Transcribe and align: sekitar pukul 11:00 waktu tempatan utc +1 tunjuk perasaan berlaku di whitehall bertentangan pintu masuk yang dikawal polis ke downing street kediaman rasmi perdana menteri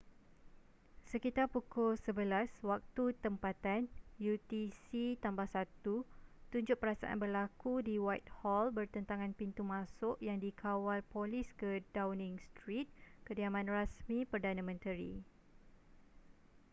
sekitar 1.13 1.45
pukul 1.55 1.91
11:00 2.05 2.49
waktu 2.71 3.05
tempatan 3.25 3.81
utc 4.17 4.81
+1 5.21 5.21
tunjuk 6.51 6.77
perasaan 6.81 7.17
berlaku 7.23 7.73
di 7.87 7.95
whitehall 8.05 8.65
bertentangan 8.77 9.31
pintu 9.39 9.61
masuk 9.73 10.15
yang 10.27 10.37
dikawal 10.45 10.99
polis 11.13 11.47
ke 11.59 11.69
downing 11.95 12.35
street 12.47 12.89
kediaman 13.29 13.67
rasmi 13.75 14.19
perdana 14.31 14.63
menteri 14.69 15.13